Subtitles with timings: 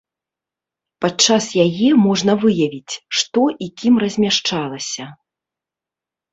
[1.05, 5.05] Падчас яе можна выявіць, што і кім размяшчалася.